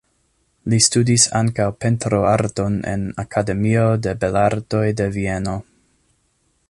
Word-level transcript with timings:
Li 0.71 0.77
studis 0.85 1.25
ankaŭ 1.39 1.67
pentroarton 1.85 2.79
en 2.93 3.05
Akademio 3.25 3.85
de 4.07 4.17
Belartoj 4.25 4.85
de 5.03 5.09
Vieno. 5.19 5.59